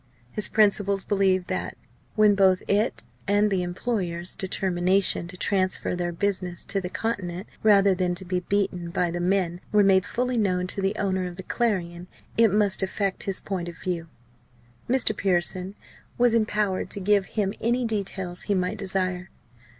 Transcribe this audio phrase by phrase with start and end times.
[0.31, 1.77] His principals believed that,
[2.15, 7.93] when both it and the employers' determination to transfer their business to the Continent rather
[7.93, 11.43] than be beaten by the men were made fully known to the owner of the
[11.43, 14.07] Clarion, it must affect his point of view.
[14.89, 15.15] Mr.
[15.15, 15.75] Pearson
[16.17, 19.29] was empowered to give him any details he might desire.